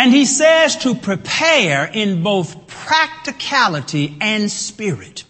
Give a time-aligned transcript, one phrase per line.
[0.00, 5.24] And he says to prepare in both practicality and spirit.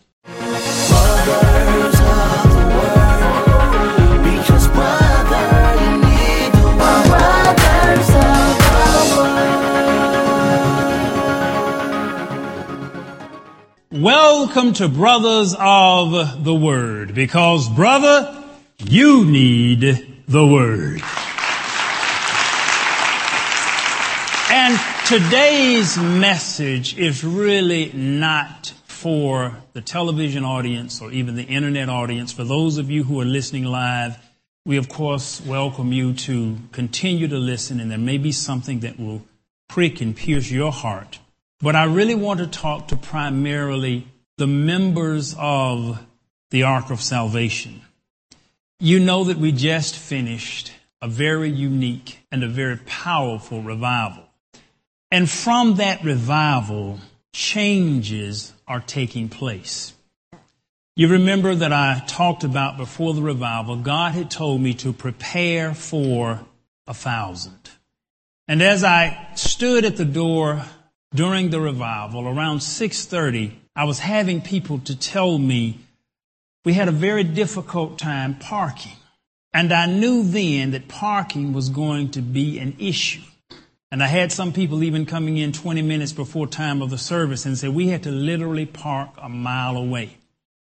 [13.91, 18.45] Welcome to Brothers of the Word, because brother,
[18.77, 21.01] you need the Word.
[24.51, 32.31] And today's message is really not for the television audience or even the internet audience.
[32.31, 34.19] For those of you who are listening live,
[34.67, 39.01] we of course welcome you to continue to listen and there may be something that
[39.01, 39.23] will
[39.67, 41.19] prick and pierce your heart.
[41.59, 46.05] But I really want to talk to primarily the members of
[46.51, 47.81] the Ark of Salvation.
[48.79, 54.28] You know that we just finished a very unique and a very powerful revival.
[55.11, 57.01] And from that revival,
[57.33, 59.95] changes are taking place.
[60.97, 65.73] You remember that I talked about before the revival, God had told me to prepare
[65.73, 66.41] for
[66.87, 67.71] a thousand.
[68.49, 70.65] And as I stood at the door
[71.15, 75.79] during the revival around 6:30 I was having people to tell me
[76.65, 78.97] we had a very difficult time parking
[79.55, 83.23] and I knew then that parking was going to be an issue
[83.91, 87.47] and I had some people even coming in 20 minutes before time of the service
[87.47, 90.17] and said we had to literally park a mile away.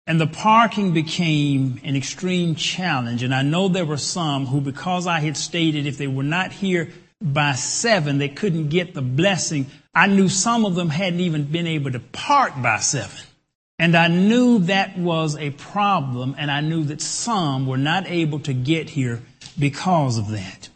[0.06, 3.22] And the parking became an extreme challenge.
[3.22, 6.50] And I know there were some who, because I had stated if they were not
[6.50, 11.44] here by seven, they couldn't get the blessing I knew some of them hadn't even
[11.44, 13.26] been able to park by seven.
[13.78, 18.38] And I knew that was a problem, and I knew that some were not able
[18.40, 19.20] to get here
[19.58, 20.69] because of that.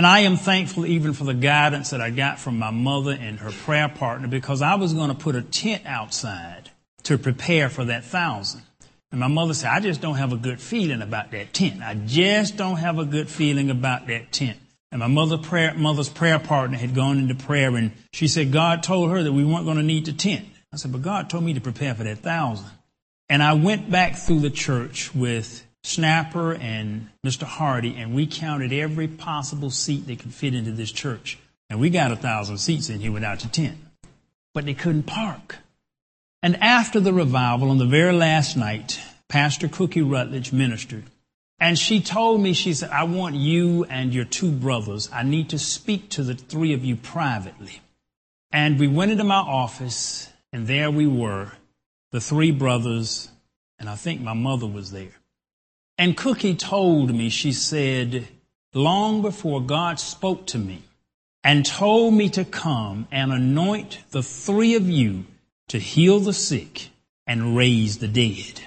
[0.00, 3.38] And I am thankful even for the guidance that I got from my mother and
[3.38, 6.70] her prayer partner because I was going to put a tent outside
[7.02, 8.62] to prepare for that thousand.
[9.10, 11.82] And my mother said, I just don't have a good feeling about that tent.
[11.82, 14.56] I just don't have a good feeling about that tent.
[14.90, 18.82] And my mother prayer, mother's prayer partner had gone into prayer and she said God
[18.82, 20.46] told her that we weren't going to need the tent.
[20.72, 22.70] I said, but God told me to prepare for that thousand.
[23.28, 27.44] And I went back through the church with Snapper and Mr.
[27.44, 31.38] Hardy and we counted every possible seat that could fit into this church.
[31.68, 33.78] And we got a thousand seats in here without the tent.
[34.52, 35.58] But they couldn't park.
[36.42, 41.04] And after the revival on the very last night, Pastor Cookie Rutledge ministered.
[41.60, 45.10] And she told me, she said, I want you and your two brothers.
[45.12, 47.80] I need to speak to the three of you privately.
[48.50, 51.52] And we went into my office, and there we were,
[52.12, 53.28] the three brothers,
[53.78, 55.12] and I think my mother was there.
[56.00, 58.26] And Cookie told me, she said,
[58.72, 60.80] long before God spoke to me
[61.44, 65.26] and told me to come and anoint the three of you
[65.68, 66.88] to heal the sick
[67.26, 68.62] and raise the dead.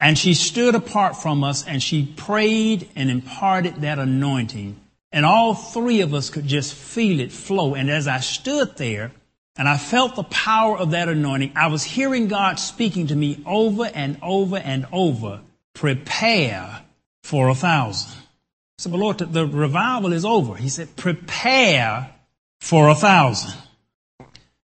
[0.00, 4.80] And she stood apart from us and she prayed and imparted that anointing.
[5.12, 7.74] And all three of us could just feel it flow.
[7.74, 9.12] And as I stood there
[9.54, 13.42] and I felt the power of that anointing, I was hearing God speaking to me
[13.44, 15.42] over and over and over,
[15.74, 16.82] prepare
[17.22, 18.12] for a thousand.
[18.12, 20.56] I said, but Lord, the revival is over.
[20.56, 22.10] He said, prepare
[22.60, 23.54] for a thousand.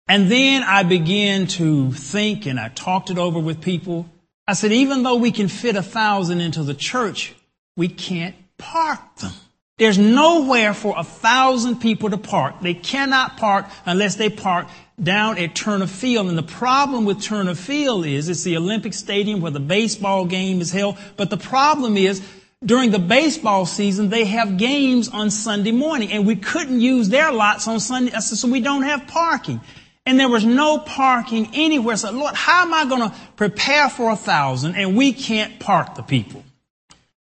[0.08, 4.08] And then I began to think and I talked it over with people.
[4.46, 7.34] I said, even though we can fit a thousand into the church,
[7.76, 9.32] we can't park them.
[9.78, 12.56] There's nowhere for a thousand people to park.
[12.60, 14.66] They cannot park unless they park
[15.00, 16.28] down at Turner Field.
[16.28, 20.60] And the problem with Turner Field is it's the Olympic Stadium where the baseball game
[20.60, 20.98] is held.
[21.16, 22.20] But the problem is
[22.64, 27.30] during the baseball season, they have games on Sunday morning and we couldn't use their
[27.30, 28.12] lots on Sunday.
[28.12, 29.60] Uh, so we don't have parking
[30.08, 31.96] and there was no parking anywhere.
[31.96, 35.94] So, Lord, how am I going to prepare for a thousand and we can't park
[35.94, 36.42] the people?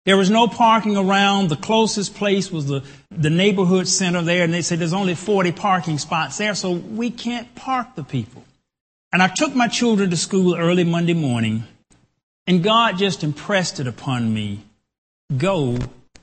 [0.06, 1.48] There was no parking around.
[1.48, 5.50] The closest place was the, the neighborhood center there, and they said there's only 40
[5.52, 8.44] parking spots there, so we can't park the people.
[9.12, 11.64] And I took my children to school early Monday morning,
[12.46, 14.62] and God just impressed it upon me
[15.36, 15.76] go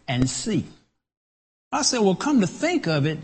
[0.07, 0.65] and see.
[1.73, 3.19] I said, well, come to think of it,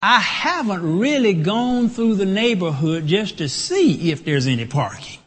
[0.00, 5.19] I haven't really gone through the neighborhood just to see if there's any parking.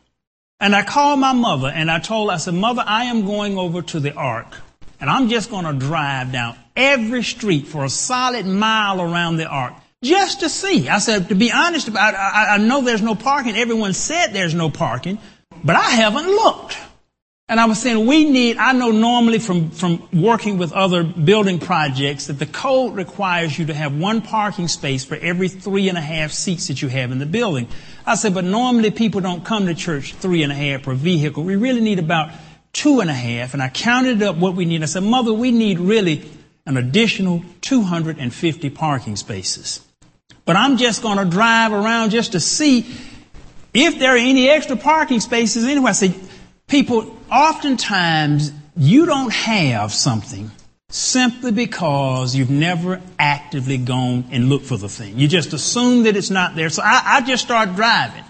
[0.63, 3.57] And I called my mother and I told her, I said, Mother, I am going
[3.57, 4.55] over to the ark
[5.01, 9.45] and I'm just going to drive down every street for a solid mile around the
[9.45, 10.87] ark just to see.
[10.87, 13.57] I said, to be honest about I, I know there's no parking.
[13.57, 15.19] Everyone said there's no parking,
[15.65, 16.77] but I haven't looked.
[17.49, 21.59] And I was saying we need, I know normally from, from working with other building
[21.59, 25.97] projects that the code requires you to have one parking space for every three and
[25.97, 27.67] a half seats that you have in the building.
[28.05, 31.43] I said, but normally people don't come to church three and a half per vehicle.
[31.43, 32.31] We really need about
[32.73, 33.53] two and a half.
[33.53, 34.83] And I counted up what we need.
[34.83, 36.29] I said, mother, we need really
[36.65, 39.81] an additional 250 parking spaces.
[40.45, 42.93] But I'm just going to drive around just to see
[43.73, 45.89] if there are any extra parking spaces anyway.
[45.89, 46.15] I said,
[46.67, 50.51] people, oftentimes you don't have something
[50.93, 55.17] simply because you've never actively gone and looked for the thing.
[55.17, 56.69] You just assume that it's not there.
[56.69, 58.23] So I, I just started driving.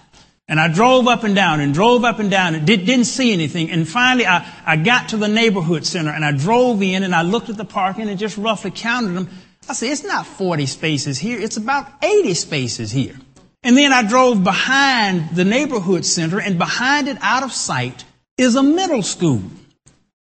[0.47, 3.33] And I drove up and down and drove up and down and did, not see
[3.33, 3.69] anything.
[3.69, 7.23] And finally I, I got to the neighborhood center and I drove in and I
[7.23, 9.29] looked at the parking and just roughly counted them.
[9.67, 11.39] I said, it's not 40 spaces here.
[11.39, 13.15] It's about 80 spaces here.
[13.61, 18.05] And then I drove behind the neighborhood center and behind it out of sight
[18.37, 19.41] is a middle school.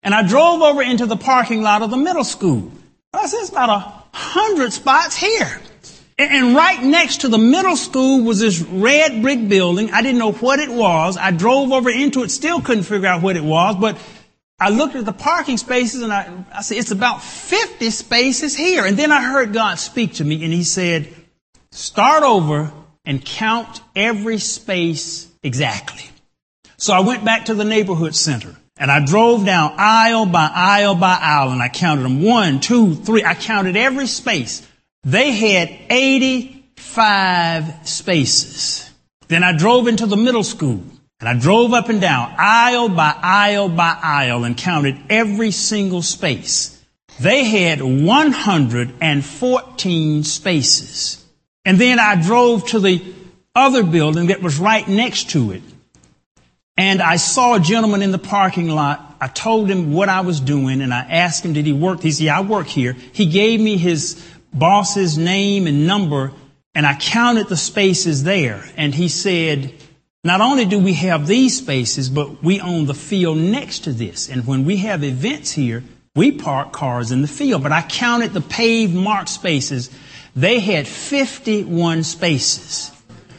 [0.08, 2.72] And I drove over into the parking lot of the middle school.
[3.12, 5.60] I said, it's about a hundred spots here.
[6.16, 9.90] And right next to the middle school was this red brick building.
[9.90, 11.18] I didn't know what it was.
[11.18, 13.98] I drove over into it, still couldn't figure out what it was, but
[14.58, 18.86] I looked at the parking spaces and I, I said, it's about 50 spaces here.
[18.86, 21.14] And then I heard God speak to me and he said,
[21.70, 22.72] start over
[23.04, 26.08] and count every space exactly.
[26.78, 30.94] So I went back to the neighborhood center and I drove down aisle by aisle
[30.94, 33.24] by aisle and I counted them one, two, three.
[33.24, 34.66] I counted every space.
[35.04, 38.90] They had 85 spaces.
[39.26, 40.82] Then I drove into the middle school
[41.20, 46.02] and I drove up and down aisle by aisle by aisle and counted every single
[46.02, 46.80] space.
[47.20, 51.24] They had 114 spaces.
[51.64, 53.02] And then I drove to the
[53.54, 55.62] other building that was right next to it.
[56.78, 59.16] And I saw a gentleman in the parking lot.
[59.20, 62.00] I told him what I was doing and I asked him, did he work?
[62.00, 62.92] He said, yeah, I work here.
[62.92, 66.30] He gave me his boss's name and number
[66.76, 68.64] and I counted the spaces there.
[68.76, 69.74] And he said,
[70.22, 74.28] not only do we have these spaces, but we own the field next to this.
[74.28, 75.82] And when we have events here,
[76.14, 77.64] we park cars in the field.
[77.64, 79.90] But I counted the paved marked spaces.
[80.36, 82.92] They had 51 spaces.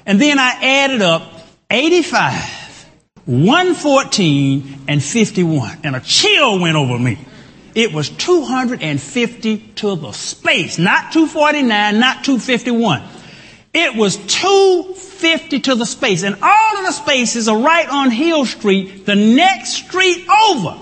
[0.06, 1.31] And then I added up
[1.69, 2.58] 85
[3.25, 5.80] 114 and 51.
[5.83, 7.19] And a chill went over me.
[7.75, 13.04] It was 250 to the space, not 249, not 251.
[13.74, 16.24] It was 250 to the space.
[16.24, 20.77] And all of the spaces are right on Hill Street, the next street over.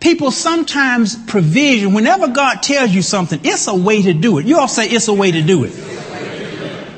[0.00, 4.46] People sometimes provision, whenever God tells you something, it's a way to do it.
[4.46, 5.89] You all say it's a way to do it.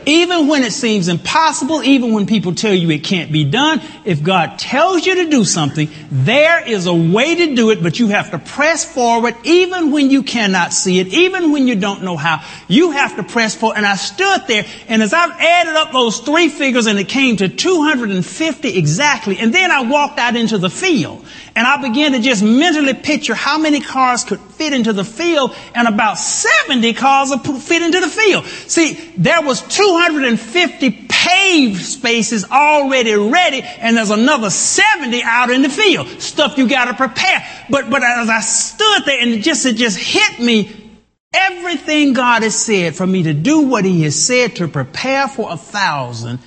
[0.06, 4.22] Even when it seems impossible, even when people tell you it can't be done, if
[4.22, 8.08] God tells you to do something, there is a way to do it, but you
[8.08, 12.16] have to press forward even when you cannot see it, even when you don't know
[12.16, 12.44] how.
[12.68, 13.76] You have to press forward.
[13.76, 17.36] And I stood there, and as I've added up those three figures, and it came
[17.38, 21.24] to 250 exactly, and then I walked out into the field.
[21.54, 25.54] And I began to just mentally picture how many cars could fit into the field
[25.74, 28.46] and about 70 cars would fit into the field.
[28.46, 35.68] See, there was 250 paved spaces already ready and there's another 70 out in the
[35.68, 36.08] field.
[36.20, 37.46] Stuff you gotta prepare.
[37.68, 40.90] But, but as I stood there and it just, it just hit me,
[41.34, 45.52] everything God has said for me to do what He has said to prepare for
[45.52, 46.38] a thousand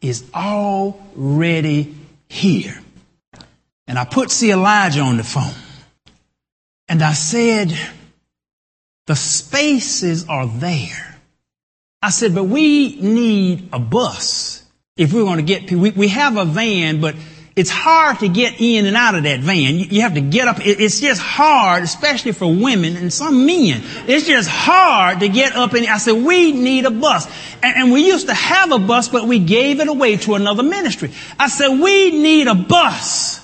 [0.00, 1.94] is already
[2.28, 2.80] here.
[3.88, 4.52] And I put C.
[4.52, 5.54] Elijah on the phone.
[6.88, 7.76] And I said,
[9.06, 11.18] the spaces are there.
[12.02, 14.62] I said, but we need a bus
[14.96, 15.80] if we're going to get people.
[15.80, 17.16] We, we have a van, but
[17.56, 19.74] it's hard to get in and out of that van.
[19.74, 20.60] You, you have to get up.
[20.60, 23.82] It, it's just hard, especially for women and some men.
[24.06, 27.26] It's just hard to get up and I said, we need a bus.
[27.62, 30.62] And, and we used to have a bus, but we gave it away to another
[30.62, 31.10] ministry.
[31.38, 33.37] I said, we need a bus.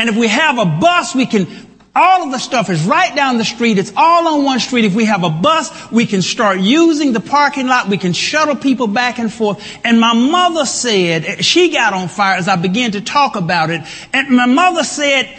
[0.00, 1.46] And if we have a bus, we can,
[1.94, 3.76] all of the stuff is right down the street.
[3.76, 4.86] It's all on one street.
[4.86, 7.88] If we have a bus, we can start using the parking lot.
[7.88, 9.62] We can shuttle people back and forth.
[9.84, 13.82] And my mother said, she got on fire as I began to talk about it.
[14.14, 15.38] And my mother said,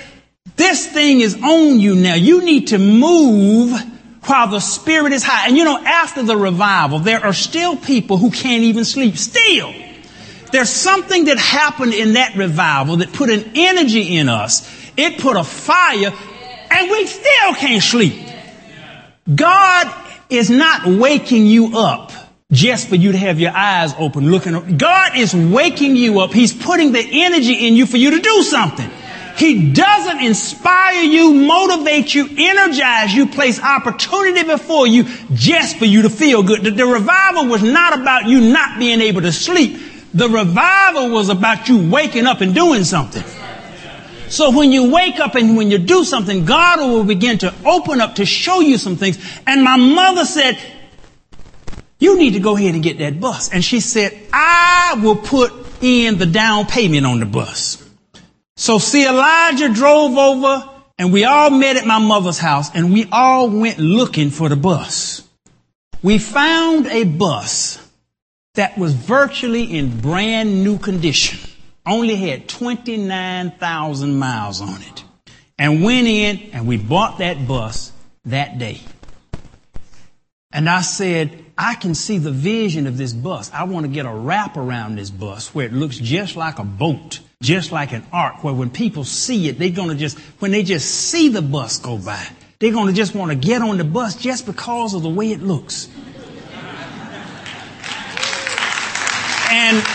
[0.57, 2.13] this thing is on you now.
[2.13, 3.71] You need to move
[4.25, 5.47] while the spirit is high.
[5.47, 9.17] And you know, after the revival, there are still people who can't even sleep.
[9.17, 9.73] Still.
[10.51, 14.67] There's something that happened in that revival that put an energy in us.
[14.97, 16.13] It put a fire
[16.71, 18.27] and we still can't sleep.
[19.33, 19.93] God
[20.29, 22.11] is not waking you up
[22.51, 24.77] just for you to have your eyes open looking.
[24.77, 26.33] God is waking you up.
[26.33, 28.89] He's putting the energy in you for you to do something.
[29.37, 36.03] He doesn't inspire you, motivate you, energize you, place opportunity before you just for you
[36.03, 36.63] to feel good.
[36.63, 39.90] The, the revival was not about you not being able to sleep.
[40.13, 43.23] The revival was about you waking up and doing something.
[44.29, 47.99] So when you wake up and when you do something, God will begin to open
[47.99, 49.17] up to show you some things.
[49.45, 50.57] And my mother said,
[51.99, 53.51] you need to go ahead and get that bus.
[53.51, 57.77] And she said, I will put in the down payment on the bus.
[58.55, 59.05] So C.
[59.05, 63.79] Elijah drove over and we all met at my mother's house and we all went
[63.79, 65.27] looking for the bus.
[66.01, 67.80] We found a bus
[68.55, 71.39] that was virtually in brand new condition
[71.85, 75.03] only had 29,000 miles on it
[75.57, 77.91] and went in and we bought that bus
[78.25, 78.81] that day.
[80.53, 83.49] And I said, I can see the vision of this bus.
[83.53, 86.63] I want to get a wrap around this bus where it looks just like a
[86.65, 90.51] boat, just like an ark, where when people see it, they're going to just, when
[90.51, 92.27] they just see the bus go by,
[92.59, 95.31] they're going to just want to get on the bus just because of the way
[95.31, 95.87] it looks.
[99.51, 99.85] And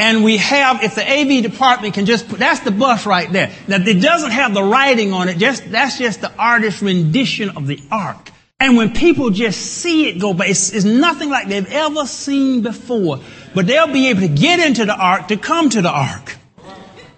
[0.00, 3.52] and we have, if the AV department can just put, that's the bus right there.
[3.68, 7.66] Now it doesn't have the writing on it, just, that's just the artist's rendition of
[7.66, 8.30] the ark.
[8.58, 12.62] And when people just see it go by, it's, it's nothing like they've ever seen
[12.62, 13.20] before.
[13.54, 16.36] But they'll be able to get into the ark to come to the ark.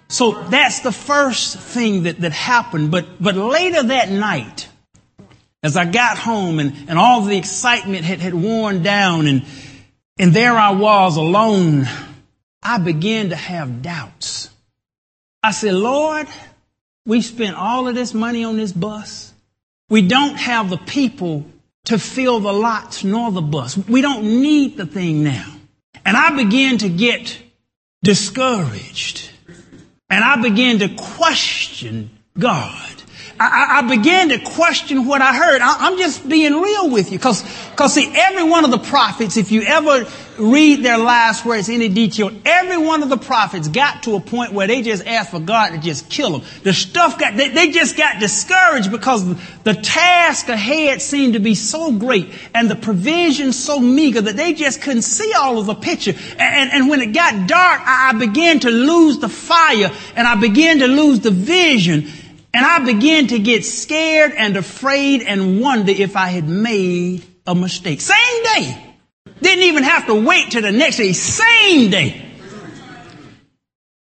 [0.09, 2.90] So that's the first thing that, that happened.
[2.90, 4.69] But, but later that night,
[5.62, 9.45] as I got home and, and all the excitement had, had worn down and,
[10.19, 11.87] and there I was alone
[12.62, 14.49] I began to have doubts.
[15.42, 16.28] I said, Lord,
[17.04, 19.35] we spent all of this money on this bus.
[19.88, 21.45] We don't have the people
[21.87, 23.76] to fill the lots nor the bus.
[23.76, 25.52] We don't need the thing now.
[26.04, 27.38] And I began to get
[28.04, 29.31] discouraged.
[30.09, 33.01] And I began to question God.
[33.50, 35.61] I, I, began to question what I heard.
[35.61, 37.18] I, am just being real with you.
[37.18, 37.42] Cause,
[37.76, 40.06] cause see, every one of the prophets, if you ever
[40.38, 44.20] read their lives where it's any detail, every one of the prophets got to a
[44.20, 46.49] point where they just asked for God to just kill them.
[46.62, 49.25] The stuff got, they, they just got discouraged because
[49.62, 54.54] the task ahead seemed to be so great and the provision so meager that they
[54.54, 56.12] just couldn't see all of the picture.
[56.12, 60.26] And, and, and when it got dark, I, I began to lose the fire and
[60.26, 62.08] I began to lose the vision.
[62.54, 67.54] And I began to get scared and afraid and wonder if I had made a
[67.54, 68.00] mistake.
[68.00, 68.94] Same day.
[69.40, 71.12] Didn't even have to wait till the next day.
[71.12, 72.28] Same day.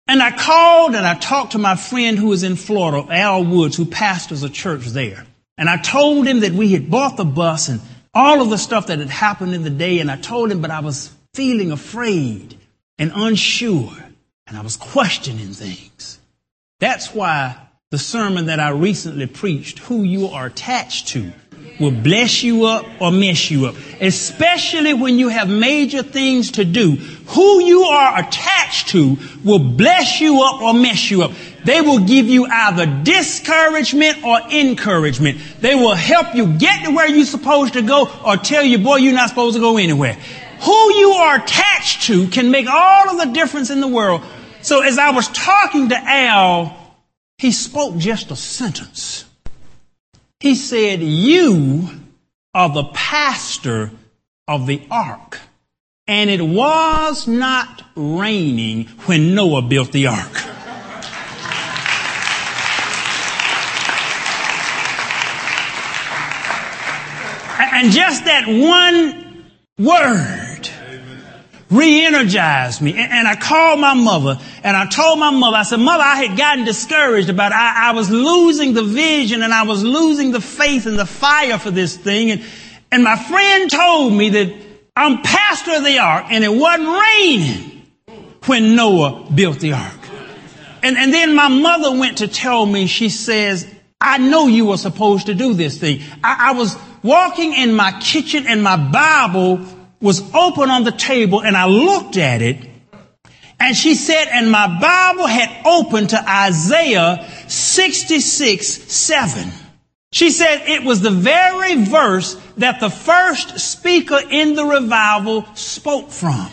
[0.08, 3.78] And I called and I talked to my friend who was in Florida, Al Woods,
[3.78, 5.26] who pastors a church there.
[5.58, 7.80] And I told him that we had bought the bus and
[8.14, 10.00] all of the stuff that had happened in the day.
[10.00, 12.58] And I told him, but I was feeling afraid
[12.98, 13.94] and unsure.
[14.48, 16.20] And I was questioning things.
[16.80, 17.56] That's why
[17.92, 21.30] the sermon that I recently preached, who you are attached to,
[21.78, 23.76] will bless you up or mess you up.
[24.00, 26.92] Especially when you have major things to do.
[26.96, 31.34] Who you are attached to will bless you up or mess you up.
[31.66, 35.40] They will give you either discouragement or encouragement.
[35.60, 38.98] They will help you get to where you're supposed to go or tell you, boy,
[38.98, 40.14] you're not supposed to go anywhere.
[40.62, 44.22] Who you are attached to can make all of the difference in the world.
[44.62, 46.81] So as I was talking to Al,
[47.42, 49.26] he spoke just a sentence.
[50.40, 51.90] He said, You
[52.54, 53.90] are the pastor
[54.48, 55.40] of the ark.
[56.06, 60.46] And it was not raining when Noah built the ark.
[67.74, 69.46] and just that one
[69.80, 70.51] word
[71.72, 72.92] re-energized me.
[72.92, 76.18] And, and, I called my mother and I told my mother, I said, mother, I
[76.18, 80.42] had gotten discouraged about, I, I was losing the vision and I was losing the
[80.42, 82.32] faith and the fire for this thing.
[82.32, 82.44] And,
[82.92, 84.54] and my friend told me that
[84.96, 87.88] I'm pastor of the ark and it wasn't raining
[88.46, 90.00] when Noah built the ark.
[90.84, 94.78] And, and then my mother went to tell me, she says, I know you were
[94.78, 96.02] supposed to do this thing.
[96.24, 99.66] I, I was walking in my kitchen and my Bible
[100.02, 102.58] was open on the table and I looked at it
[103.62, 109.52] and she said, and my Bible had opened to Isaiah 66, 7.
[110.12, 116.10] She said it was the very verse that the first speaker in the revival spoke
[116.10, 116.50] from.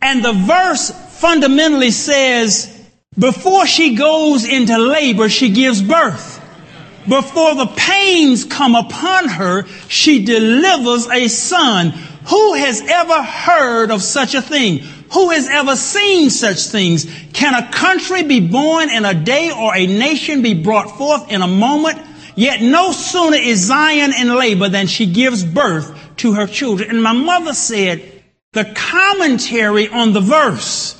[0.00, 0.90] And the verse
[1.20, 2.74] fundamentally says,
[3.18, 6.42] before she goes into labor, she gives birth.
[7.06, 11.92] Before the pains come upon her, she delivers a son
[12.28, 14.78] who has ever heard of such a thing?
[15.12, 17.06] Who has ever seen such things?
[17.32, 21.40] Can a country be born in a day or a nation be brought forth in
[21.40, 21.98] a moment?
[22.36, 26.90] Yet no sooner is Zion in labor than she gives birth to her children.
[26.90, 30.94] And my mother said, the commentary on the verse.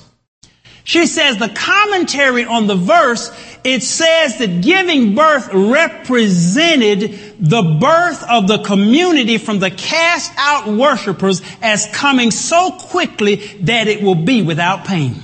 [0.85, 3.31] She says the commentary on the verse,
[3.65, 10.69] it says that giving birth represented the birth of the community from the cast out
[10.69, 15.15] worshipers as coming so quickly that it will be without pain.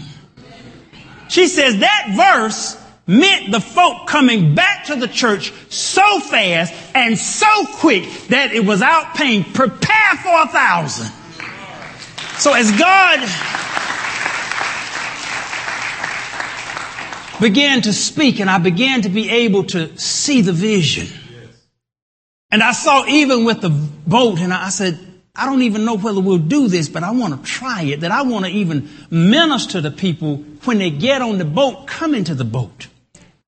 [1.29, 7.19] She says that verse meant the folk coming back to the church so fast and
[7.19, 9.45] so quick that it was out pain.
[9.45, 11.11] Prepare for a thousand.
[12.38, 13.21] So as God
[17.44, 21.08] began to speak and I began to be able to see the vision.
[22.50, 24.98] And I saw even with the boat and I said,
[25.36, 28.10] I don't even know whether we'll do this, but I want to try it, that
[28.10, 32.34] I want to even minister to people when they get on the boat, come into
[32.34, 32.86] the boat.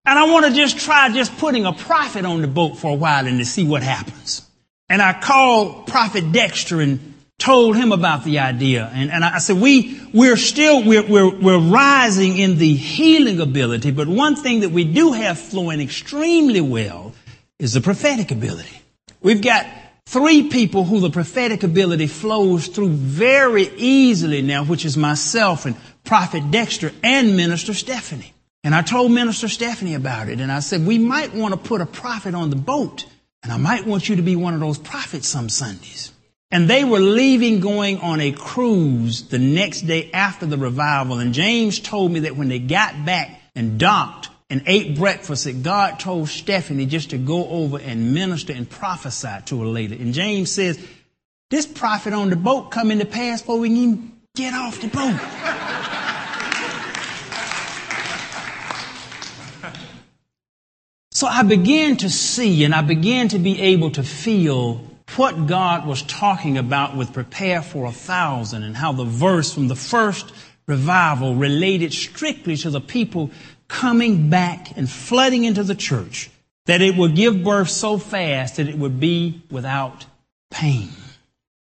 [0.04, 2.94] And I want to just try just putting a prophet on the boat for a
[2.94, 4.42] while and to see what happens.
[4.90, 8.90] And I called Prophet Dexter and told him about the idea.
[8.93, 13.90] And, and I said, we, we're still, we're, we're, we're rising in the healing ability,
[13.90, 17.12] but one thing that we do have flowing extremely well
[17.59, 18.81] is the prophetic ability.
[19.21, 19.66] We've got
[20.07, 25.76] three people who the prophetic ability flows through very easily now, which is myself and
[26.05, 28.33] Prophet Dexter and Minister Stephanie.
[28.64, 31.81] And I told Minister Stephanie about it, and I said, we might want to put
[31.81, 33.07] a prophet on the boat,
[33.43, 36.12] and I might want you to be one of those prophets some Sundays.
[36.50, 41.18] And they were leaving going on a cruise the next day after the revival.
[41.18, 45.64] And James told me that when they got back and docked and ate breakfast, that
[45.64, 49.94] God told Stephanie just to go over and minister and prophesy to her later.
[49.94, 50.78] And James says,
[51.50, 54.88] this prophet on the boat coming to pass before we can even get off the
[54.88, 55.18] boat.
[61.10, 65.86] So I began to see and I began to be able to feel what God
[65.86, 70.32] was talking about with prepare for a thousand and how the verse from the first
[70.66, 73.31] revival related strictly to the people
[73.68, 76.31] coming back and flooding into the church
[76.66, 80.04] that it would give birth so fast that it would be without
[80.50, 80.90] pain.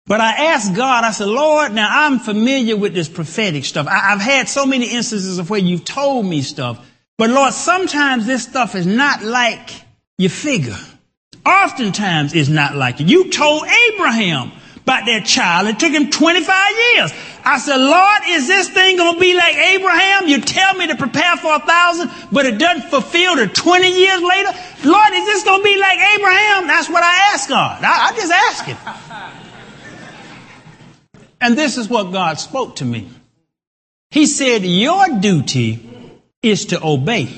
[0.06, 3.87] But I asked God, I said, Lord, now I'm familiar with this prophetic stuff.
[3.87, 6.87] I, have had so many instances of where you've told me stuff.
[7.16, 9.70] But Lord, sometimes this stuff is not like
[10.18, 10.76] you figure.
[11.46, 13.00] Oftentimes it's not like.
[13.00, 14.52] You told Abraham
[14.85, 15.68] about that child.
[15.68, 17.12] It took him 25 years.
[17.44, 20.28] I said, Lord, is this thing going to be like Abraham?
[20.28, 24.22] You tell me to prepare for a thousand, but it doesn't fulfill to 20 years
[24.22, 24.50] later?
[24.85, 26.66] Lord, is this going to be like Abraham?
[26.66, 27.83] That's what I asked God.
[27.83, 28.78] I, I just asked him.
[31.40, 33.09] And this is what God spoke to me.
[34.11, 35.87] He said, your duty
[36.42, 37.28] is to obey.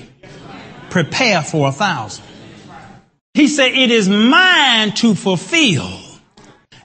[0.90, 2.25] Prepare for a thousand.
[3.36, 6.00] He said, it is mine to fulfill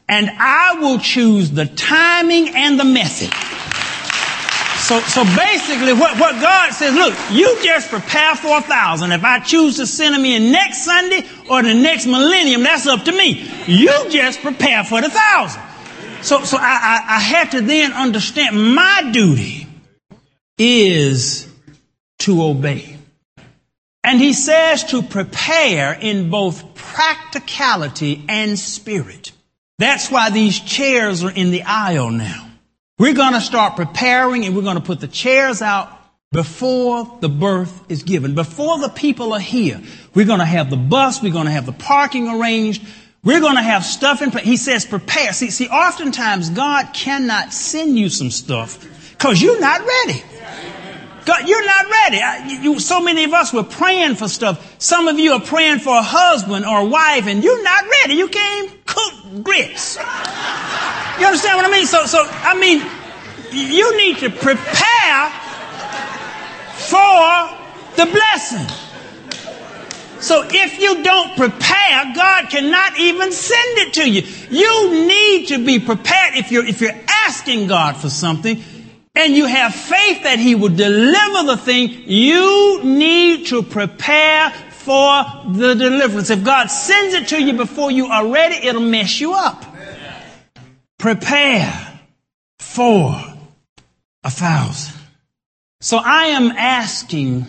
[0.09, 3.31] and I will choose the timing and the method.
[4.81, 9.13] So, so basically what, what God says, look, you just prepare for a thousand.
[9.13, 13.05] If I choose to send them in next Sunday or the next millennium, that's up
[13.05, 13.49] to me.
[13.67, 15.61] You just prepare for the thousand.
[16.21, 19.67] So, so I, I, I had to then understand my duty
[20.57, 21.47] is
[22.19, 22.97] to obey.
[24.03, 29.31] And he says to prepare in both practicality and spirit.
[29.77, 32.49] That's why these chairs are in the aisle now.
[32.97, 35.91] We're going to start preparing and we're going to put the chairs out
[36.31, 39.81] before the birth is given, before the people are here.
[40.13, 42.83] We're going to have the bus, we're going to have the parking arranged,
[43.23, 44.45] we're going to have stuff in place.
[44.45, 45.33] He says prepare.
[45.33, 48.79] See, see, oftentimes God cannot send you some stuff
[49.11, 50.23] because you're not ready.
[51.25, 52.63] God, you're not ready.
[52.63, 54.75] You, so many of us were praying for stuff.
[54.81, 58.15] Some of you are praying for a husband or a wife and you're not ready.
[58.15, 59.97] You can't cook grits.
[59.97, 61.85] You understand what I mean?
[61.85, 62.81] So, so, I mean,
[63.51, 65.29] you need to prepare
[66.73, 67.57] for
[67.95, 68.67] the blessing.
[70.21, 74.21] So if you don't prepare, God cannot even send it to you.
[74.49, 76.35] You need to be prepared.
[76.35, 78.63] If you're, if you're asking God for something,
[79.15, 85.23] and you have faith that he will deliver the thing, you need to prepare for
[85.49, 86.29] the deliverance.
[86.29, 89.65] If God sends it to you before you are ready, it'll mess you up.
[90.97, 91.99] Prepare
[92.59, 93.15] for
[94.23, 94.99] a thousand.
[95.81, 97.45] So I am asking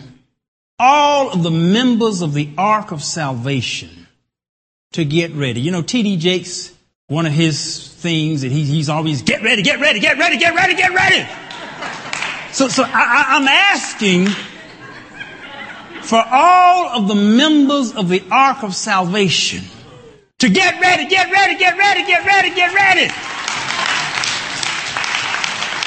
[0.79, 4.07] all of the members of the Ark of Salvation
[4.93, 5.61] to get ready.
[5.61, 6.17] You know, T.D.
[6.17, 6.73] Jakes,
[7.07, 10.55] one of his things that he, he's always, get ready, get ready, get ready, get
[10.55, 11.29] ready, get ready.
[12.53, 14.27] So, so I, I'm asking
[16.03, 19.63] for all of the members of the Ark of Salvation
[20.37, 23.11] to get ready, get ready, get ready, get ready, get ready.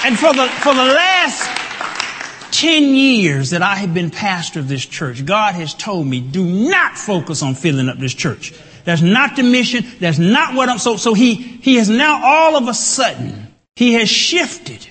[0.05, 4.85] And for the, for the last 10 years that I have been pastor of this
[4.85, 8.53] church, God has told me, do not focus on filling up this church.
[8.85, 9.85] That's not the mission.
[10.01, 13.93] That's not what I'm, so, so he, he has now all of a sudden, he
[13.93, 14.89] has shifted.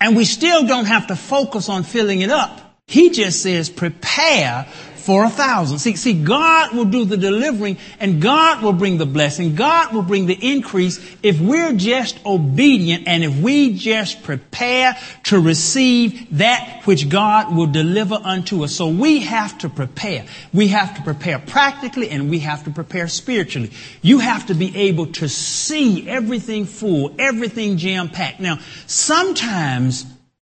[0.00, 2.60] And we still don't have to focus on filling it up.
[2.86, 4.66] He just says, prepare
[5.04, 5.80] for a thousand.
[5.80, 9.54] See, see, God will do the delivering and God will bring the blessing.
[9.54, 15.38] God will bring the increase if we're just obedient and if we just prepare to
[15.38, 18.74] receive that which God will deliver unto us.
[18.74, 20.24] So we have to prepare.
[20.54, 23.72] We have to prepare practically and we have to prepare spiritually.
[24.00, 28.40] You have to be able to see everything full, everything jam packed.
[28.40, 30.06] Now, sometimes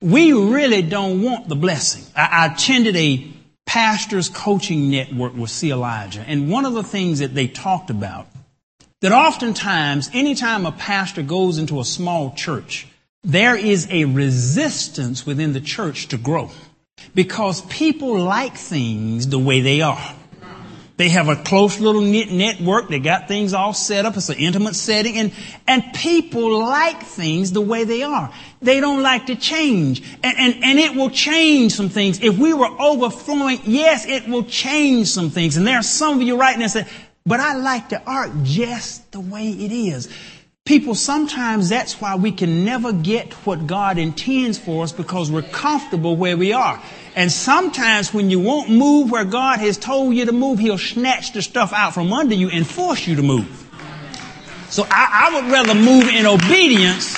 [0.00, 2.04] we really don't want the blessing.
[2.14, 3.35] I, I attended a
[3.66, 5.70] pastor's coaching network with C.
[5.70, 6.22] Elijah.
[6.26, 8.28] And one of the things that they talked about,
[9.02, 12.86] that oftentimes, anytime a pastor goes into a small church,
[13.22, 16.50] there is a resistance within the church to grow.
[17.14, 20.14] Because people like things the way they are.
[20.96, 22.88] They have a close little knit network.
[22.88, 24.16] They got things all set up.
[24.16, 25.32] It's an intimate setting and,
[25.66, 28.32] and people like things the way they are.
[28.62, 30.02] They don't like to change.
[30.22, 32.22] And, and, and it will change some things.
[32.22, 35.58] If we were overflowing, yes, it will change some things.
[35.58, 36.86] And there are some of you right now say,
[37.26, 40.08] but I like the ark just the way it is.
[40.64, 45.42] People, sometimes that's why we can never get what God intends for us because we're
[45.42, 46.82] comfortable where we are.
[47.16, 51.32] And sometimes when you won't move where God has told you to move, He'll snatch
[51.32, 53.66] the stuff out from under you and force you to move.
[54.68, 57.16] So I, I would rather move in obedience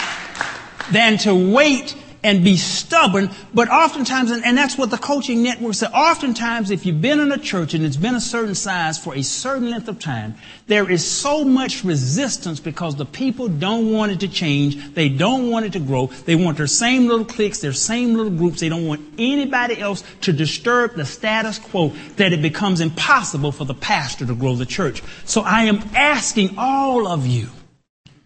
[0.92, 3.30] than to wait and be stubborn.
[3.54, 7.38] But oftentimes, and, that's what the coaching network said, oftentimes if you've been in a
[7.38, 10.34] church and it's been a certain size for a certain length of time,
[10.66, 14.94] there is so much resistance because the people don't want it to change.
[14.94, 16.06] They don't want it to grow.
[16.06, 18.60] They want their same little cliques, their same little groups.
[18.60, 23.64] They don't want anybody else to disturb the status quo that it becomes impossible for
[23.64, 25.02] the pastor to grow the church.
[25.24, 27.48] So I am asking all of you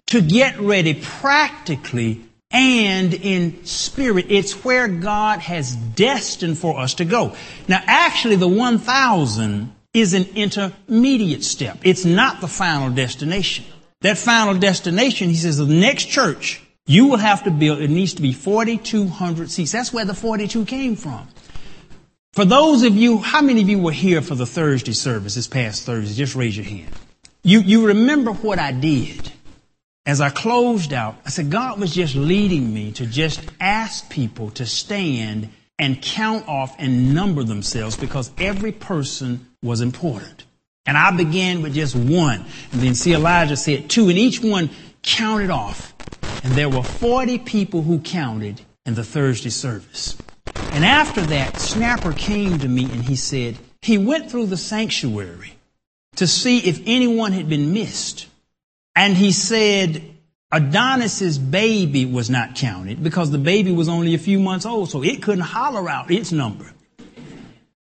[0.06, 2.22] to get ready practically
[2.52, 4.26] and in spirit.
[4.28, 7.34] It's where God has destined for us to go.
[7.68, 11.78] Now, actually, the 1,000 is an intermediate step.
[11.82, 13.64] It's not the final destination.
[14.00, 18.14] That final destination, he says, the next church you will have to build, it needs
[18.14, 19.72] to be 4,200 seats.
[19.72, 21.28] That's where the 42 came from.
[22.32, 25.46] For those of you, how many of you were here for the Thursday service this
[25.46, 26.14] past Thursday?
[26.14, 26.90] Just raise your hand.
[27.44, 29.32] You, you remember what I did
[30.04, 34.50] as I closed out, I said, God was just leading me to just ask people
[34.52, 40.44] to stand and count off and number themselves because every person was important.
[40.86, 42.44] And I began with just one.
[42.72, 43.14] And then C.
[43.14, 44.70] Elijah said two, and each one
[45.02, 45.94] counted off.
[46.44, 50.16] And there were 40 people who counted in the Thursday service.
[50.72, 55.54] And after that, Snapper came to me and he said, he went through the sanctuary
[56.16, 58.26] to see if anyone had been missed.
[58.94, 60.02] And he said,
[60.50, 65.02] Adonis's baby was not counted because the baby was only a few months old, so
[65.02, 66.70] it couldn't holler out its number.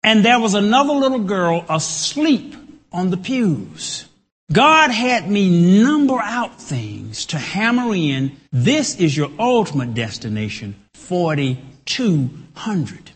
[0.03, 2.57] And there was another little girl asleep
[2.93, 4.09] on the pews.
[4.53, 8.37] God had me number out things to hammer in.
[8.53, 13.11] This is your ultimate destination, 4,200.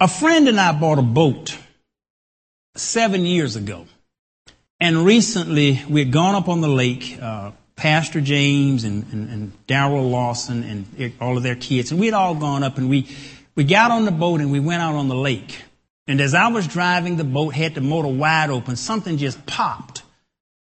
[0.00, 1.56] A friend and I bought a boat
[2.74, 3.86] seven years ago.
[4.80, 9.66] And recently, we had gone up on the lake, uh, Pastor James and, and, and
[9.66, 13.08] Daryl Lawson and all of their kids, and we had all gone up and we,
[13.54, 15.62] we got on the boat and we went out on the lake.
[16.06, 20.02] And as I was driving the boat, had the motor wide open, something just popped.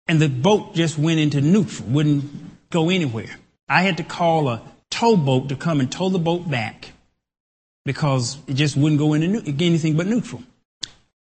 [0.08, 3.36] And the boat just went into neutral, wouldn't go anywhere.
[3.67, 6.91] I had to call a tow boat to come and tow the boat back
[7.84, 10.43] because it just wouldn't go into anything but neutral.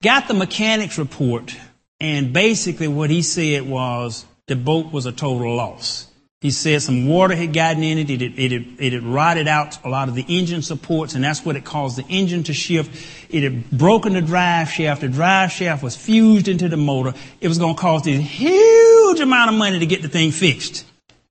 [0.02, 1.56] Got the mechanic's report
[2.00, 6.08] and basically what he said was the boat was a total loss.
[6.40, 8.12] He said some water had gotten in it.
[8.12, 11.24] It had, it, had, it had rotted out a lot of the engine supports, and
[11.24, 12.92] that's what it caused the engine to shift.
[13.34, 15.02] It had broken the drive shaft.
[15.02, 17.16] The drive shaft was fused into the motor.
[17.42, 20.86] It was going to cost a huge amount of money to get the thing fixed.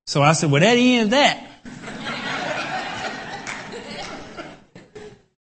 [0.06, 1.50] So I said, well, that ends that.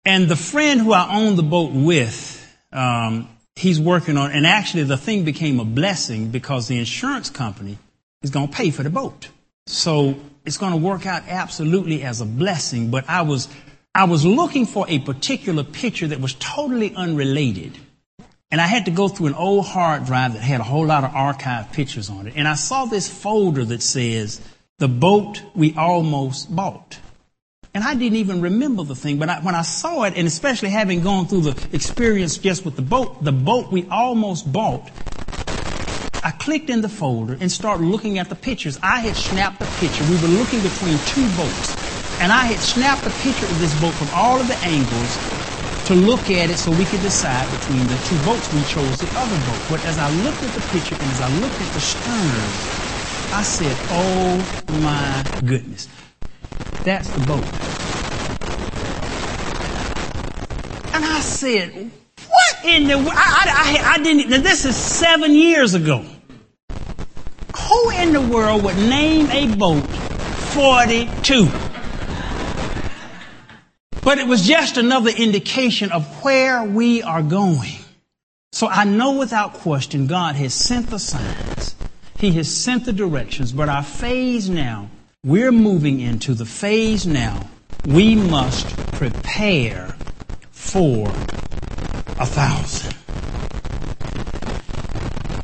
[0.04, 3.28] and the friend who I owned the boat with, um,
[3.58, 7.78] he's working on, and actually the thing became a blessing because the insurance company
[8.22, 9.28] is going to pay for the boat.
[9.66, 12.90] So it's going to work out absolutely as a blessing.
[12.90, 13.48] But I was,
[13.94, 17.76] I was looking for a particular picture that was totally unrelated.
[18.50, 21.04] And I had to go through an old hard drive that had a whole lot
[21.04, 22.34] of archive pictures on it.
[22.36, 24.40] And I saw this folder that says,
[24.78, 26.98] the boat we almost bought.
[27.78, 30.68] And I didn't even remember the thing, but I, when I saw it, and especially
[30.68, 34.90] having gone through the experience just with the boat, the boat we almost bought,
[36.24, 38.80] I clicked in the folder and started looking at the pictures.
[38.82, 40.02] I had snapped a picture.
[40.02, 41.76] We were looking between two boats.
[42.18, 45.20] And I had snapped a picture of this boat from all of the angles
[45.86, 48.50] to look at it so we could decide between the two boats.
[48.50, 49.60] We chose the other boat.
[49.70, 52.50] But as I looked at the picture and as I looked at the stern,
[53.30, 55.86] I said, oh my goodness.
[56.84, 57.44] That's the boat.
[60.94, 61.90] And I said,
[62.28, 66.04] what in the, I, I, I, I didn't, this is seven years ago.
[67.56, 71.48] Who in the world would name a boat 42?
[74.02, 77.72] But it was just another indication of where we are going.
[78.52, 81.76] So I know without question God has sent the signs.
[82.16, 83.52] He has sent the directions.
[83.52, 84.88] But our phase now,
[85.24, 87.48] we're moving into the phase now.
[87.84, 89.96] We must prepare
[90.52, 92.94] for a thousand.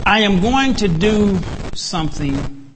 [0.07, 1.41] I am going to do
[1.75, 2.73] something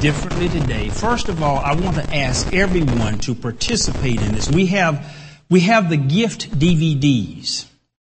[0.00, 0.88] differently today.
[0.88, 4.50] First of all, I want to ask everyone to participate in this.
[4.50, 5.14] We have,
[5.50, 7.66] we have the gift DVDs.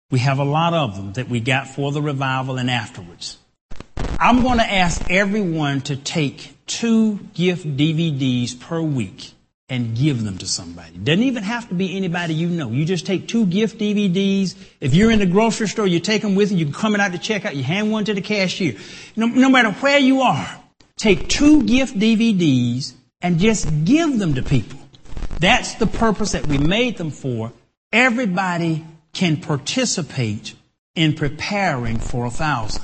[0.10, 3.38] We have a lot of them that we got for the revival and afterwards.
[4.20, 9.34] I'm going to ask everyone to take two gift DVDs per week
[9.68, 10.98] and give them to somebody.
[10.98, 12.70] Doesn't even have to be anybody you know.
[12.70, 14.56] You just take two gift DVDs.
[14.80, 16.66] If you're in the grocery store, you take them with you.
[16.66, 17.56] You come out to checkout.
[17.56, 18.76] You hand one to the cashier.
[19.16, 20.62] No, no matter where you are,
[20.98, 24.80] take two gift DVDs and just give them to people.
[25.40, 27.52] That's the purpose that we made them for.
[27.92, 30.54] Everybody can participate
[30.96, 32.84] in preparing for a thousand.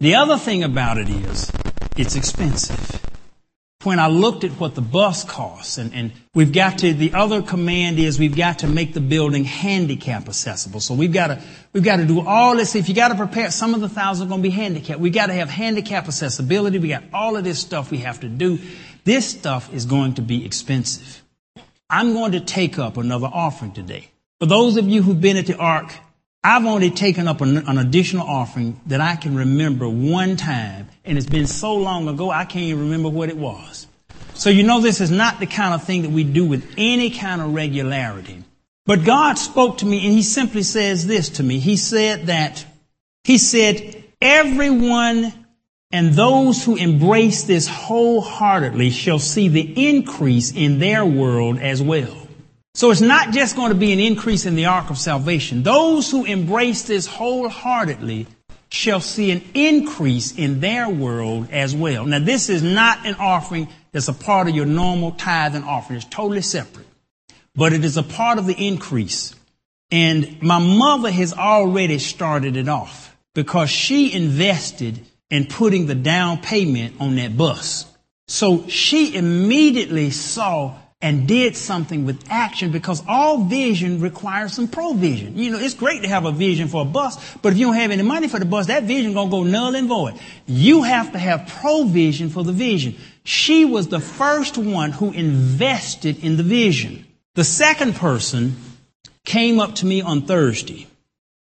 [0.00, 1.50] The other thing about it is,
[1.96, 3.00] it's expensive.
[3.82, 7.42] When I looked at what the bus costs, and, and we've got to, the other
[7.42, 10.80] command is we've got to make the building handicap accessible.
[10.80, 11.42] So we've got to,
[11.74, 12.74] we've got to do all this.
[12.74, 15.00] If you got to prepare, some of the thousands are going to be handicapped.
[15.00, 16.78] We've got to have handicap accessibility.
[16.78, 18.58] We got all of this stuff we have to do.
[19.04, 21.22] This stuff is going to be expensive.
[21.90, 24.10] I'm going to take up another offering today.
[24.40, 25.92] For those of you who've been at the Ark
[26.46, 31.16] I've only taken up an, an, additional offering that I can remember one time, and
[31.16, 33.86] it's been so long ago I can't even remember what it was.
[34.34, 37.08] So you know this is not the kind of thing that we do with any
[37.08, 38.44] kind of regularity.
[38.84, 41.60] But God spoke to me and He simply says this to me.
[41.60, 42.66] He said that,
[43.22, 45.32] He said, everyone
[45.90, 52.23] and those who embrace this wholeheartedly shall see the increase in their world as well.
[52.74, 55.62] So it's not just going to be an increase in the ark of salvation.
[55.62, 58.26] Those who embrace this wholeheartedly
[58.68, 62.04] shall see an increase in their world as well.
[62.04, 65.98] Now this is not an offering that's a part of your normal tithe and offering.
[65.98, 66.86] It's totally separate.
[67.54, 69.36] But it is a part of the increase.
[69.92, 74.98] And my mother has already started it off because she invested
[75.30, 77.86] in putting the down payment on that bus.
[78.26, 85.36] So she immediately saw and did something with action because all vision requires some provision.
[85.36, 87.74] You know, it's great to have a vision for a bus, but if you don't
[87.74, 90.18] have any money for the bus, that vision gonna go null and void.
[90.46, 92.96] You have to have provision for the vision.
[93.22, 97.04] She was the first one who invested in the vision.
[97.34, 98.56] The second person
[99.26, 100.86] came up to me on Thursday.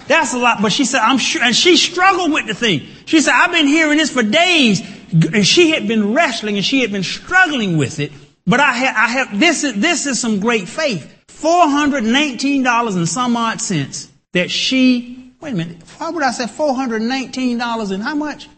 [0.07, 0.61] That's a lot.
[0.61, 2.87] But she said, I'm sure, and she struggled with the thing.
[3.07, 4.81] She said, I've been hearing this for days.
[5.13, 8.13] And she had been wrestling and she had been struggling with it.
[8.47, 11.13] But I have, I have, this is, this is some great faith.
[11.29, 17.91] $419 and some odd cents that she, wait a minute, why would I say $419
[17.93, 18.49] and how much?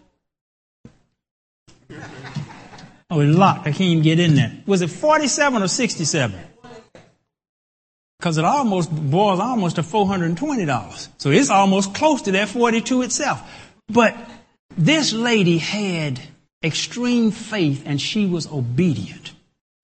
[3.11, 3.67] Oh, it's locked.
[3.67, 4.53] I can't even get in there.
[4.67, 6.41] Was it 47 or 67?
[8.23, 11.09] Because it almost boils almost to $420.
[11.19, 13.43] So it's almost close to that 42 itself.
[13.89, 14.17] But
[14.79, 16.21] this lady had
[16.63, 19.33] extreme faith and she was obedient.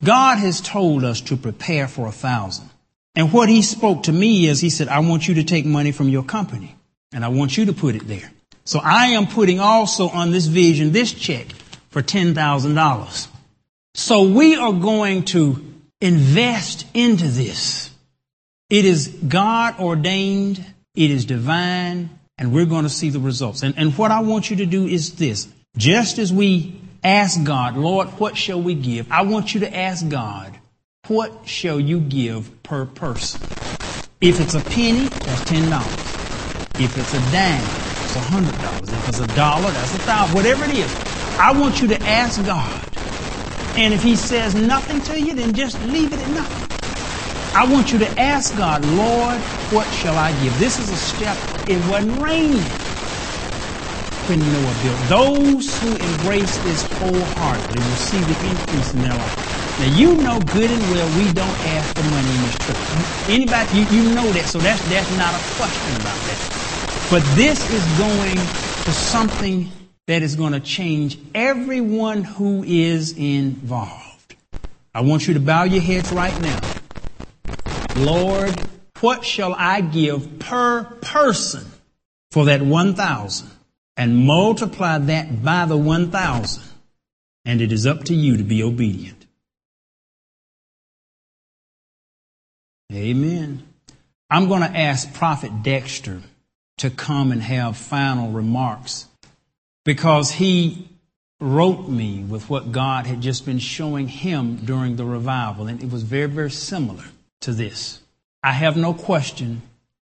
[0.05, 2.71] God has told us to prepare for a thousand.
[3.17, 5.91] And what he spoke to me is he said, I want you to take money
[5.91, 6.77] from your company
[7.13, 8.31] and I want you to put it there.
[8.65, 11.49] So I am putting also on this vision this check
[11.91, 13.29] for $10,000.
[13.95, 17.91] So we are going to invest into this.
[18.71, 23.63] It is God ordained, it is divine, and we're going to see the results.
[23.63, 25.49] And, and what I want you to do is this.
[25.77, 29.11] Just as we ask God, Lord, what shall we give?
[29.11, 30.59] I want you to ask God,
[31.07, 33.41] what shall you give per person?
[34.21, 36.19] If it's a penny, that's ten dollars.
[36.77, 38.93] If it's a dime, it's a hundred dollars.
[38.93, 40.35] If it's a dollar, that's a thousand.
[40.35, 40.95] Whatever it is,
[41.39, 42.85] I want you to ask God.
[43.77, 46.68] And if he says nothing to you, then just leave it at nothing.
[47.59, 50.59] I want you to ask God, Lord, what shall I give?
[50.59, 51.43] This is a step.
[51.67, 52.79] It wasn't raining
[54.27, 55.07] when Noah built.
[55.09, 59.37] Those who embrace this wholeheartedly will see the increase in their life.
[59.79, 62.93] Now you know good and well we don't ask for money in this church.
[63.27, 66.45] Anybody, you, you know that, so that's that's not a question about that.
[67.11, 69.73] But this is going to something
[70.07, 74.37] that is going to change everyone who is involved.
[74.95, 76.68] I want you to bow your heads right now.
[77.99, 78.55] Lord,
[79.01, 81.65] what shall I give per person
[82.31, 83.51] for that 1,000?
[83.97, 86.63] And multiply that by the 1,000.
[87.45, 89.27] And it is up to you to be obedient.
[92.93, 93.67] Amen.
[94.31, 96.23] I'm going to ask Prophet Dexter
[96.79, 99.07] to come and have final remarks
[99.85, 100.89] because he
[101.41, 105.67] wrote me with what God had just been showing him during the revival.
[105.67, 107.05] And it was very, very similar
[107.41, 108.01] to this.
[108.43, 109.63] I have no question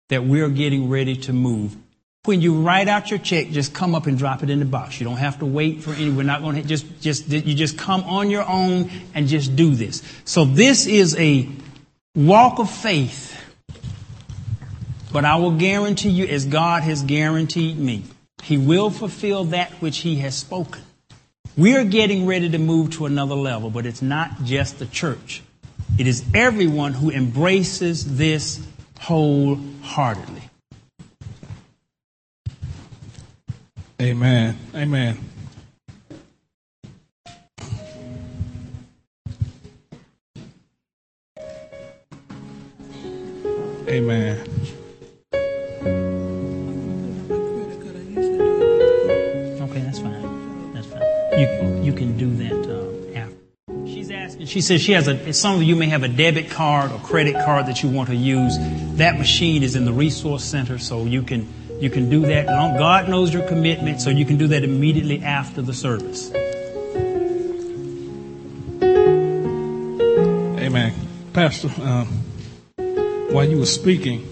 [0.10, 1.75] that we're getting ready to move.
[2.25, 4.99] When you write out your check, just come up and drop it in the box.
[4.99, 6.10] You don't have to wait for any.
[6.10, 9.73] We're not going to just, just, you just come on your own and just do
[9.73, 10.03] this.
[10.25, 11.47] So this is a
[12.15, 13.36] walk of faith.
[15.12, 18.03] But I will guarantee you, as God has guaranteed me,
[18.43, 20.84] he will fulfill that which he has spoken.
[21.58, 25.41] We are getting ready to move to another level, but it's not just the church.
[26.00, 28.66] It is everyone who embraces this
[29.02, 30.44] wholeheartedly.
[34.02, 34.58] Amen.
[34.74, 35.18] Amen.
[43.90, 44.59] Amen.
[54.50, 57.36] She says she has a, some of you may have a debit card or credit
[57.46, 58.58] card that you want to use.
[58.98, 61.48] That machine is in the resource center, so you can,
[61.80, 62.48] you can do that.
[62.48, 66.32] God knows your commitment, so you can do that immediately after the service.
[70.60, 70.94] Amen.
[71.32, 72.08] Pastor, um,
[73.32, 74.28] while you were speaking,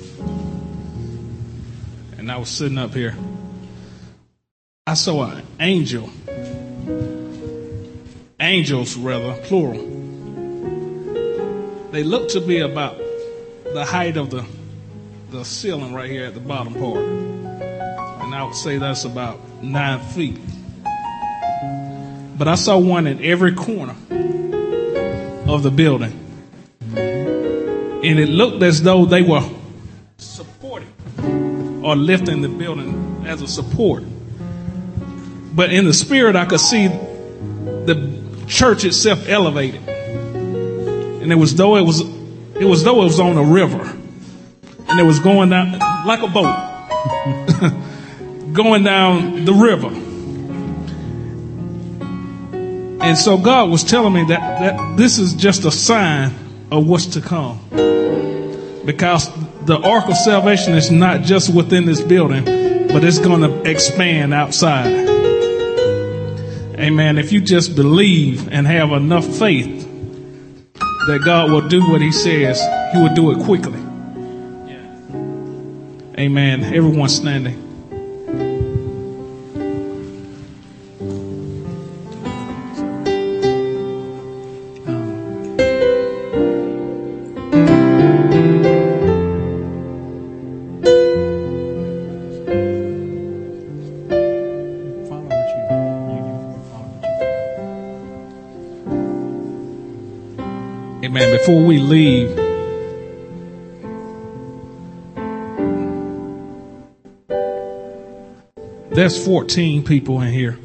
[2.17, 3.15] and I was sitting up here,
[4.87, 6.09] I saw an angel
[8.39, 9.96] angels rather, plural.
[11.97, 12.95] They look to be about
[13.73, 14.45] the height of the,
[15.31, 17.03] the ceiling right here at the bottom part.
[17.03, 20.37] And I would say that's about nine feet.
[22.37, 23.95] But I saw one in every corner
[25.51, 26.13] of the building.
[26.95, 29.49] And it looked as though they were
[30.19, 30.93] supporting
[31.83, 34.03] or lifting the building as a support.
[35.55, 39.81] But in the spirit, I could see the church itself elevated.
[41.27, 41.99] And it was though it was
[42.55, 43.81] it was though it was on a river.
[44.87, 46.55] And it was going down like a boat.
[48.53, 49.89] going down the river.
[53.03, 56.33] And so God was telling me that, that this is just a sign
[56.71, 57.59] of what's to come.
[58.85, 59.29] Because
[59.65, 62.45] the ark of salvation is not just within this building,
[62.87, 64.87] but it's going to expand outside.
[66.79, 67.17] Amen.
[67.17, 69.76] If you just believe and have enough faith,
[71.07, 72.59] that God will do what He says,
[72.93, 73.81] He will do it quickly.
[76.19, 76.63] Amen.
[76.63, 77.66] Everyone standing.
[101.17, 101.35] Amen.
[101.35, 102.35] Before we leave,
[108.91, 110.59] there's 14 people in here.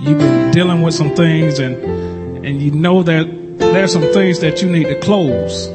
[0.00, 4.60] You've been dealing with some things and and you know that there's some things that
[4.60, 5.66] you need to close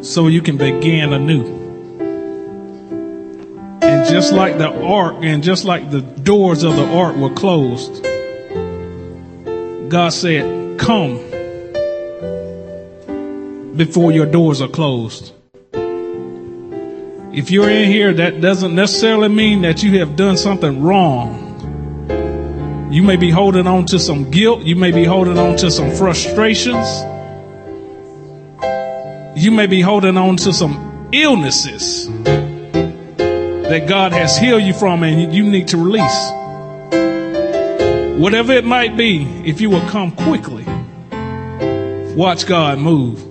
[0.00, 1.44] so you can begin anew.
[3.82, 8.06] And just like the ark and just like the doors of the ark were closed,
[9.90, 11.16] God said, Come
[13.76, 15.32] before your doors are closed.
[17.32, 21.48] If you're in here, that doesn't necessarily mean that you have done something wrong.
[22.92, 24.62] You may be holding on to some guilt.
[24.62, 26.86] You may be holding on to some frustrations.
[29.36, 32.06] You may be holding on to some illnesses
[33.66, 36.39] that God has healed you from and you need to release.
[38.20, 40.62] Whatever it might be, if you will come quickly,
[42.14, 43.29] watch God move.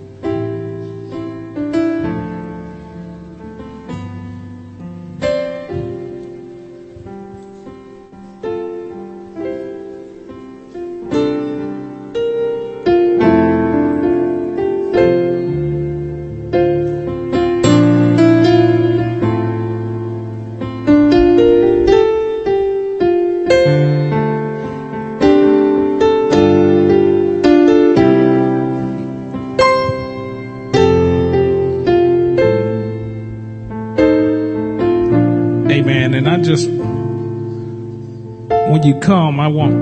[39.10, 39.74] Come, I want,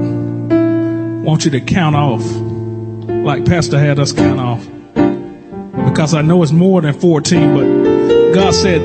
[1.23, 4.67] want you to count off like Pastor had us count off.
[5.87, 8.81] Because I know it's more than 14, but God said,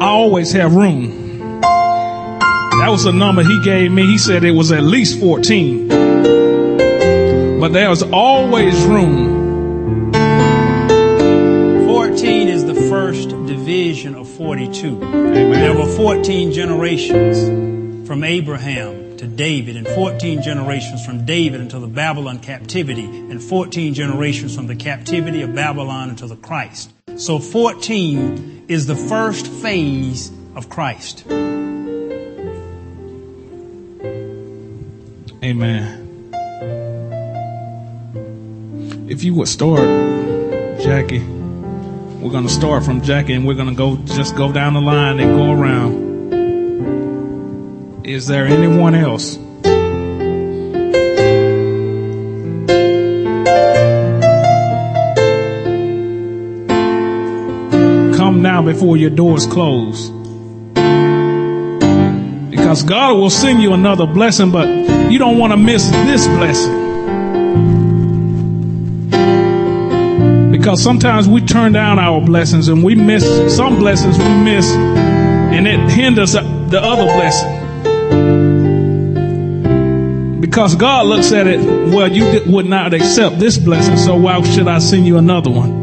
[0.00, 1.60] I always have room.
[1.60, 4.06] That was the number he gave me.
[4.06, 5.88] He said it was at least 14.
[7.60, 10.10] But there was always room.
[11.86, 15.02] 14 is the first division of 42.
[15.02, 15.50] Amen.
[15.50, 18.97] There were 14 generations from Abraham
[19.38, 24.74] David, and 14 generations from David until the Babylon captivity, and 14 generations from the
[24.74, 26.92] captivity of Babylon until the Christ.
[27.14, 31.24] So 14 is the first phase of Christ.
[35.44, 36.04] Amen.
[39.08, 39.86] If you would start,
[40.80, 44.74] Jackie, we're going to start from Jackie and we're going to go just go down
[44.74, 46.07] the line and go around.
[48.08, 49.36] Is there anyone else?
[58.16, 60.08] Come now before your doors close.
[62.48, 64.66] Because God will send you another blessing, but
[65.12, 66.72] you don't want to miss this blessing.
[70.50, 75.68] Because sometimes we turn down our blessings and we miss some blessings we miss, and
[75.68, 77.57] it hinders the other blessing.
[80.58, 81.60] Because God looks at it,
[81.94, 85.77] well, you would not accept this blessing, so why should I send you another one?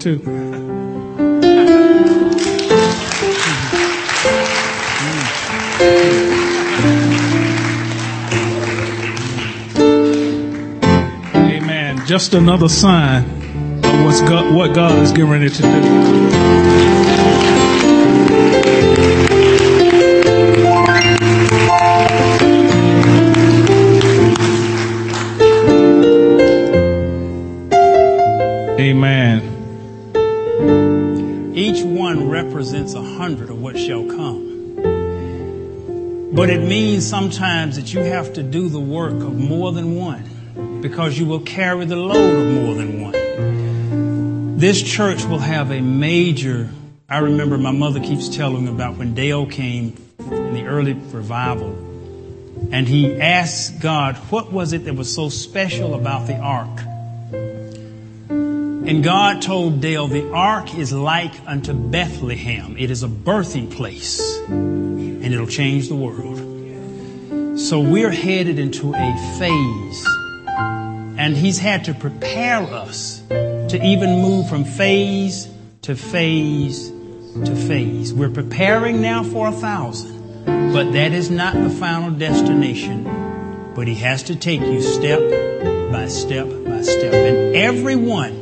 [0.00, 0.20] Forty-two.
[11.34, 12.06] Amen.
[12.06, 13.24] just another sign
[13.84, 16.99] of what's God, what God is getting ready to do.
[33.30, 34.74] Hundred of what shall come.
[36.32, 40.80] But it means sometimes that you have to do the work of more than one
[40.82, 44.58] because you will carry the load of more than one.
[44.58, 46.70] This church will have a major,
[47.08, 51.70] I remember my mother keeps telling about when Dale came in the early revival
[52.72, 56.80] and he asked God, what was it that was so special about the ark?
[58.82, 62.76] And God told Dale, the ark is like unto Bethlehem.
[62.78, 67.58] It is a birthing place and it'll change the world.
[67.58, 70.06] So we're headed into a phase
[71.18, 75.46] and he's had to prepare us to even move from phase
[75.82, 78.14] to phase to phase.
[78.14, 83.04] We're preparing now for a thousand, but that is not the final destination.
[83.74, 85.20] But he has to take you step
[85.92, 87.12] by step by step.
[87.12, 88.39] And everyone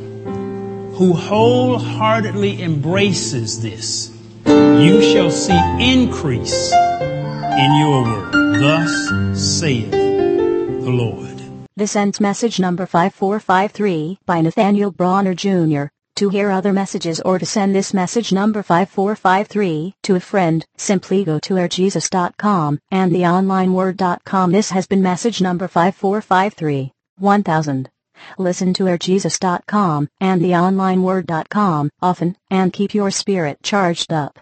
[0.99, 4.11] who wholeheartedly embraces this,
[4.45, 8.33] you shall see increase in your work.
[8.33, 8.91] Thus
[9.33, 11.41] saith the Lord.
[11.77, 15.85] This ends message number 5453 by Nathaniel Bronner Jr.
[16.17, 21.23] To hear other messages or to send this message number 5453 to a friend, simply
[21.23, 24.51] go to airjesus.com and theonlineword.com.
[24.51, 26.91] This has been message number 5453.
[27.19, 27.89] 1000.
[28.37, 34.39] Listen to airjesus.com and theonlineword.com often and keep your spirit charged up.